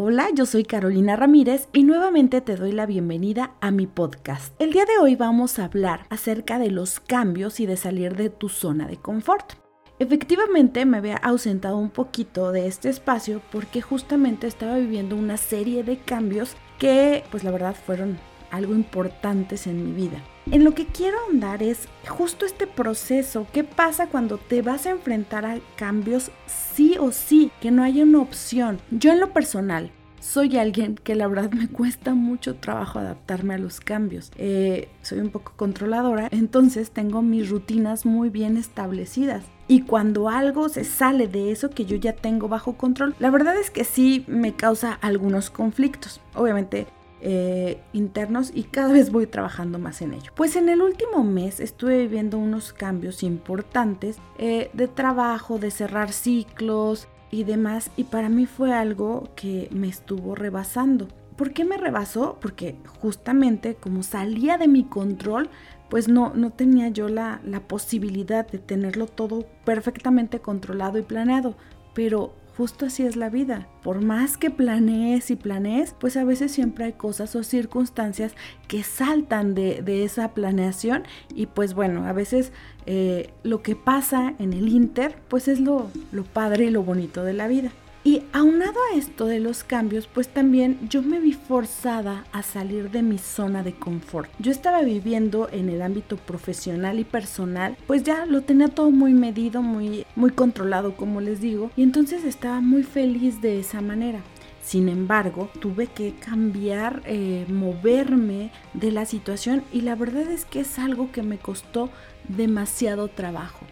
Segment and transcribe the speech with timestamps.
[0.00, 4.54] Hola, yo soy Carolina Ramírez y nuevamente te doy la bienvenida a mi podcast.
[4.60, 8.30] El día de hoy vamos a hablar acerca de los cambios y de salir de
[8.30, 9.54] tu zona de confort.
[9.98, 15.82] Efectivamente me había ausentado un poquito de este espacio porque justamente estaba viviendo una serie
[15.82, 18.20] de cambios que pues la verdad fueron
[18.52, 20.22] algo importantes en mi vida.
[20.50, 24.90] En lo que quiero ahondar es justo este proceso, qué pasa cuando te vas a
[24.90, 28.80] enfrentar a cambios sí o sí, que no haya una opción.
[28.90, 33.58] Yo en lo personal soy alguien que la verdad me cuesta mucho trabajo adaptarme a
[33.58, 34.32] los cambios.
[34.36, 39.44] Eh, soy un poco controladora, entonces tengo mis rutinas muy bien establecidas.
[39.68, 43.54] Y cuando algo se sale de eso que yo ya tengo bajo control, la verdad
[43.60, 46.22] es que sí me causa algunos conflictos.
[46.34, 46.86] Obviamente
[47.20, 50.32] eh, internos y cada vez voy trabajando más en ello.
[50.34, 56.12] Pues en el último mes estuve viviendo unos cambios importantes eh, de trabajo, de cerrar
[56.12, 61.08] ciclos y demás y para mí fue algo que me estuvo rebasando.
[61.36, 62.38] ¿Por qué me rebasó?
[62.40, 65.50] Porque justamente como salía de mi control,
[65.88, 71.56] pues no, no tenía yo la, la posibilidad de tenerlo todo perfectamente controlado y planeado.
[71.94, 73.68] Pero justo así es la vida.
[73.84, 78.32] Por más que planees y planees, pues a veces siempre hay cosas o circunstancias
[78.66, 82.52] que saltan de, esa planeación y pues bueno, a veces
[82.86, 87.22] eh, lo que pasa en el Inter, pues es lo, lo padre y lo bonito
[87.22, 87.70] de la vida.
[88.04, 92.90] Y aunado a esto de los cambios, pues también yo me vi forzada a salir
[92.90, 94.30] de mi zona de confort.
[94.38, 99.12] Yo estaba viviendo en el ámbito profesional y personal, pues ya lo tenía todo muy
[99.14, 104.20] medido, muy, muy controlado, como les digo, y entonces estaba muy feliz de esa manera.
[104.62, 110.60] Sin embargo, tuve que cambiar, eh, moverme de la situación y la verdad es que
[110.60, 111.88] es algo que me costó
[112.28, 113.64] demasiado trabajo.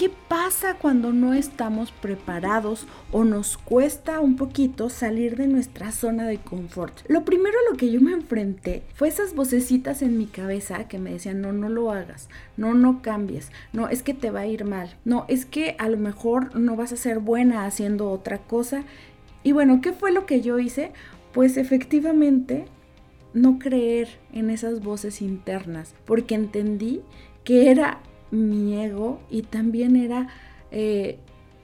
[0.00, 6.26] ¿Qué pasa cuando no estamos preparados o nos cuesta un poquito salir de nuestra zona
[6.26, 6.94] de confort?
[7.06, 10.98] Lo primero a lo que yo me enfrenté fue esas vocecitas en mi cabeza que
[10.98, 14.46] me decían, no, no lo hagas, no, no cambies, no, es que te va a
[14.46, 18.38] ir mal, no, es que a lo mejor no vas a ser buena haciendo otra
[18.38, 18.84] cosa.
[19.42, 20.92] Y bueno, ¿qué fue lo que yo hice?
[21.34, 22.64] Pues efectivamente
[23.34, 27.02] no creer en esas voces internas, porque entendí
[27.44, 28.00] que era
[28.30, 30.28] mi ego y también era
[30.70, 31.18] eh,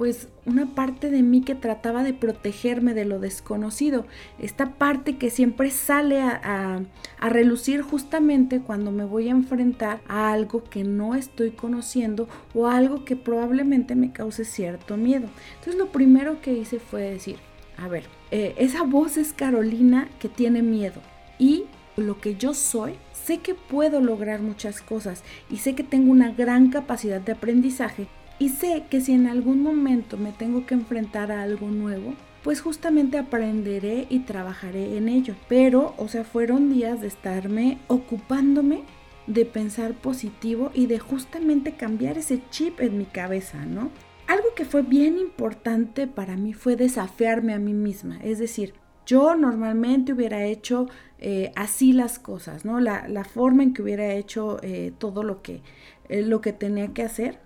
[0.00, 4.06] pues una parte de mí que trataba de protegerme de lo desconocido.
[4.38, 6.80] Esta parte que siempre sale a,
[7.18, 12.66] a, relucir justamente cuando me voy a enfrentar a algo que no estoy conociendo o
[12.66, 15.28] algo que probablemente me cause cierto miedo.
[15.58, 17.36] Entonces lo primero que hice fue decir,
[17.76, 21.02] a ver, eh, esa voz es Carolina que tiene miedo
[21.38, 21.64] y
[21.96, 26.32] lo que yo soy sé que puedo lograr muchas cosas y sé que tengo una
[26.32, 28.08] gran capacidad de aprendizaje
[28.38, 32.62] y sé que si en algún momento me tengo que enfrentar a algo nuevo, pues
[32.62, 35.34] justamente aprenderé y trabajaré en ello.
[35.46, 38.82] Pero, o sea, fueron días de estarme ocupándome
[39.26, 43.90] de pensar positivo y de justamente cambiar ese chip en mi cabeza, ¿no?
[44.26, 48.74] Algo que fue bien importante para mí fue desafiarme a mí misma, es decir,
[49.04, 50.88] yo normalmente hubiera hecho
[51.22, 52.80] eh, así las cosas, ¿no?
[52.80, 55.60] La, forma en que hubiera hecho eh, todo lo que,
[56.08, 57.38] eh, lo que tenía que hacer.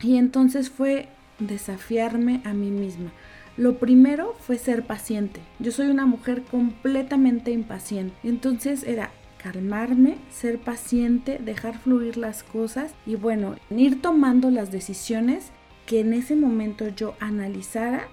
[0.00, 1.08] Y entonces fue
[1.40, 3.12] desafiarme a mí misma.
[3.56, 5.40] Lo primero fue ser paciente.
[5.58, 8.14] Yo soy una mujer completamente impaciente.
[8.22, 15.50] Entonces era calmarme, ser paciente, dejar fluir las cosas y bueno, ir tomando las decisiones
[15.86, 18.08] que en ese momento yo analizara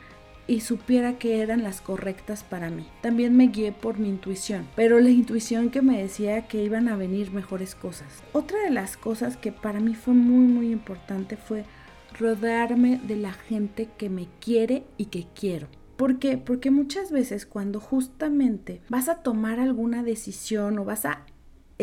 [0.52, 2.86] y supiera que eran las correctas para mí.
[3.00, 6.98] También me guié por mi intuición, pero la intuición que me decía que iban a
[6.98, 8.22] venir mejores cosas.
[8.34, 11.64] Otra de las cosas que para mí fue muy muy importante fue
[12.20, 15.70] rodearme de la gente que me quiere y que quiero.
[15.96, 16.38] ¿Por qué?
[16.38, 21.26] Porque muchas veces cuando justamente vas a tomar alguna decisión o vas a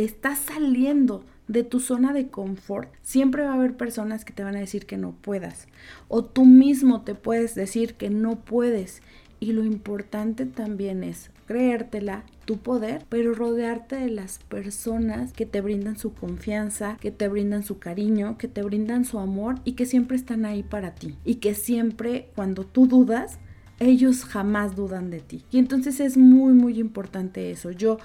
[0.05, 4.57] estás saliendo de tu zona de confort, siempre va a haber personas que te van
[4.57, 5.67] a decir que no puedas.
[6.09, 9.03] O tú mismo te puedes decir que no puedes.
[9.41, 15.63] Y lo importante también es creértela, tu poder, pero rodearte de las personas que te
[15.63, 19.87] brindan su confianza, que te brindan su cariño, que te brindan su amor y que
[19.87, 21.17] siempre están ahí para ti.
[21.25, 23.39] Y que siempre cuando tú dudas,
[23.81, 25.45] ellos jamás dudan de ti.
[25.51, 27.71] Y entonces es muy, muy importante eso.
[27.71, 27.99] Yo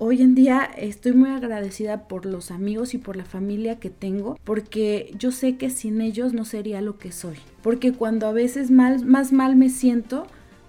[0.00, 4.38] Hoy en día estoy muy agradecida por los amigos y por la familia que tengo,
[4.44, 7.34] porque yo sé que sin ellos no sería lo que soy.
[7.62, 10.28] Porque cuando a veces mal, más mal me siento,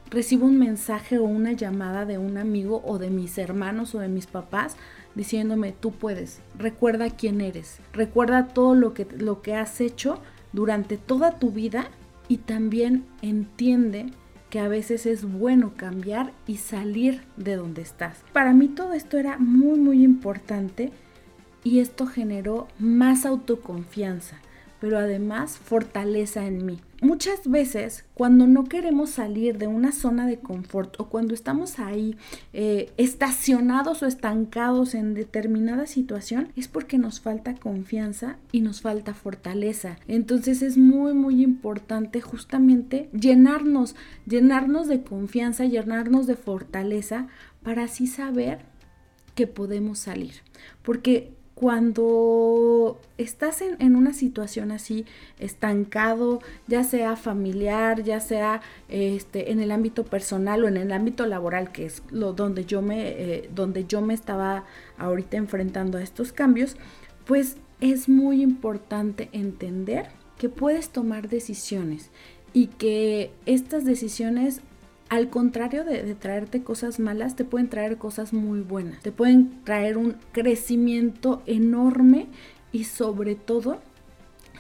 [0.10, 4.08] recibo un mensaje o una llamada de un amigo o de mis hermanos o de
[4.08, 4.78] mis papás
[5.14, 10.20] diciéndome, tú puedes, recuerda quién eres, recuerda todo lo que, lo que has hecho
[10.54, 11.92] durante toda tu vida
[12.28, 14.08] y también entiende
[14.50, 18.18] que a veces es bueno cambiar y salir de donde estás.
[18.34, 20.92] Para mí todo esto era muy muy importante
[21.64, 24.38] y esto generó más autoconfianza,
[24.80, 26.80] pero además fortaleza en mí.
[27.02, 32.18] Muchas veces cuando no queremos salir de una zona de confort o cuando estamos ahí
[32.52, 39.14] eh, estacionados o estancados en determinada situación es porque nos falta confianza y nos falta
[39.14, 39.98] fortaleza.
[40.10, 43.96] Entonces es muy muy importante justamente llenarnos,
[44.26, 47.28] llenarnos de confianza, llenarnos de fortaleza
[47.64, 48.60] para así saber
[49.36, 50.34] que podemos salir.
[50.84, 55.06] Porque cuando estás en, una situación así
[55.40, 61.26] estancado, ya sea familiar, ya sea este, en el ámbito personal o en el ámbito
[61.26, 64.64] laboral, que es lo donde yo me, eh, donde yo me estaba
[64.98, 66.78] ahorita enfrentando a estos cambios,
[67.26, 70.08] pues es muy importante entender
[70.38, 72.10] que puedes tomar decisiones
[72.54, 74.62] y que estas decisiones
[75.10, 79.02] al contrario de, traerte cosas malas, te pueden traer cosas muy buenas.
[79.02, 82.28] Te pueden traer un crecimiento enorme
[82.72, 83.82] y sobre todo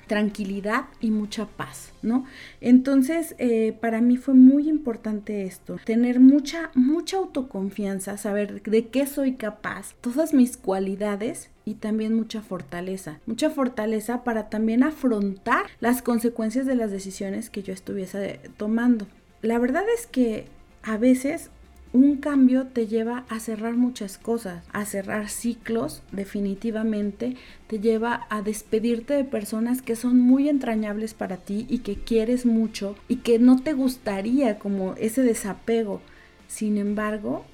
[0.07, 2.25] tranquilidad y mucha paz, ¿no?
[2.62, 9.06] Entonces, eh, para mí fue muy importante esto, tener mucha, mucha autoconfianza, saber de qué
[9.06, 16.02] soy capaz, todas mis cualidades y también mucha fortaleza, mucha fortaleza para también afrontar las
[16.02, 19.06] consecuencias de las decisiones que yo estuviese tomando
[19.41, 20.45] la verdad es que
[20.83, 21.50] a veces
[21.91, 27.36] un cambio te lleva a cerrar muchas cosas, a cerrar ciclos definitivamente,
[27.68, 32.45] te lleva a despedirte de personas que son muy entrañables para ti y que quieres
[32.45, 36.01] mucho y que no te gustaría como ese desapego.
[36.47, 37.45] Sin embargo,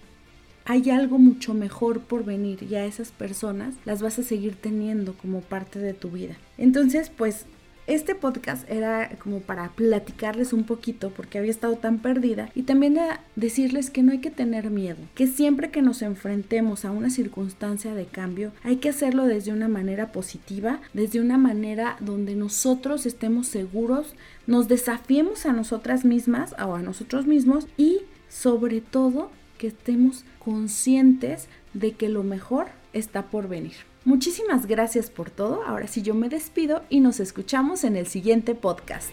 [0.65, 5.13] hay algo mucho mejor por venir y a esas personas las vas a seguir teniendo
[5.13, 6.35] como parte de tu vida.
[6.57, 7.45] Entonces, pues
[7.87, 12.97] este podcast era como para platicarles un poquito porque había estado tan perdida y también
[12.97, 17.09] a decirles que no hay que tener miedo, que siempre que nos enfrentemos a una
[17.09, 23.05] circunstancia de cambio hay que hacerlo desde una manera positiva, desde una manera donde nosotros
[23.05, 24.15] estemos seguros,
[24.47, 31.47] nos desafiemos a nosotras mismas o a nosotros mismos y sobre todo que estemos conscientes
[31.73, 33.75] de que lo mejor está por venir.
[34.06, 35.63] Muchísimas gracias por todo.
[35.65, 39.09] Ahora sí yo me despido y nos escuchamos en el siguiente podcast.